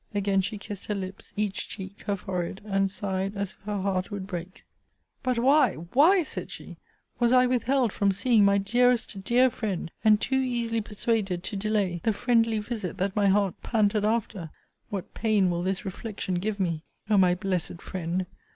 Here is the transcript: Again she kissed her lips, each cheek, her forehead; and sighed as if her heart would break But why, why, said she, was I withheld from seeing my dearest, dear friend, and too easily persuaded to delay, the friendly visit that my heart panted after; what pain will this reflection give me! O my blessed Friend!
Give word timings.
Again 0.15 0.41
she 0.41 0.57
kissed 0.57 0.85
her 0.87 0.95
lips, 0.95 1.31
each 1.37 1.69
cheek, 1.69 2.01
her 2.07 2.15
forehead; 2.15 2.59
and 2.65 2.89
sighed 2.89 3.37
as 3.37 3.51
if 3.51 3.59
her 3.65 3.79
heart 3.81 4.09
would 4.09 4.25
break 4.25 4.65
But 5.21 5.37
why, 5.37 5.75
why, 5.75 6.23
said 6.23 6.49
she, 6.49 6.77
was 7.19 7.31
I 7.31 7.45
withheld 7.45 7.93
from 7.93 8.11
seeing 8.11 8.43
my 8.43 8.57
dearest, 8.57 9.23
dear 9.23 9.51
friend, 9.51 9.91
and 10.03 10.19
too 10.19 10.39
easily 10.39 10.81
persuaded 10.81 11.43
to 11.43 11.55
delay, 11.55 12.01
the 12.03 12.13
friendly 12.13 12.57
visit 12.57 12.97
that 12.97 13.15
my 13.15 13.27
heart 13.27 13.53
panted 13.61 14.03
after; 14.03 14.49
what 14.89 15.13
pain 15.13 15.51
will 15.51 15.61
this 15.61 15.85
reflection 15.85 16.33
give 16.39 16.59
me! 16.59 16.81
O 17.07 17.15
my 17.15 17.35
blessed 17.35 17.79
Friend! 17.79 18.25